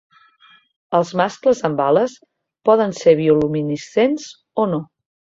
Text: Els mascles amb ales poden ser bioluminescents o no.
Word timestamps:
Els 0.99 1.09
mascles 1.19 1.59
amb 1.67 1.83
ales 1.87 2.15
poden 2.69 2.95
ser 3.01 3.13
bioluminescents 3.19 4.25
o 4.65 4.65
no. 4.73 4.81